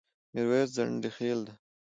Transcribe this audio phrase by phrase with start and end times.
[0.33, 1.53] ميرويس ځنډيخيل ډه